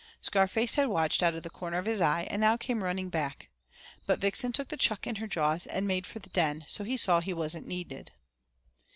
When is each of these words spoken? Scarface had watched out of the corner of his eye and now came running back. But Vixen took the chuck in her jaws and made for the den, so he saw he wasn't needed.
Scarface 0.19 0.77
had 0.77 0.87
watched 0.87 1.21
out 1.21 1.35
of 1.35 1.43
the 1.43 1.49
corner 1.51 1.77
of 1.77 1.85
his 1.85 2.01
eye 2.01 2.25
and 2.31 2.39
now 2.41 2.57
came 2.57 2.83
running 2.83 3.09
back. 3.09 3.51
But 4.07 4.17
Vixen 4.17 4.51
took 4.51 4.69
the 4.69 4.75
chuck 4.75 5.05
in 5.05 5.17
her 5.17 5.27
jaws 5.27 5.67
and 5.67 5.87
made 5.87 6.07
for 6.07 6.17
the 6.17 6.31
den, 6.31 6.65
so 6.67 6.83
he 6.83 6.97
saw 6.97 7.19
he 7.19 7.35
wasn't 7.35 7.67
needed. 7.67 8.11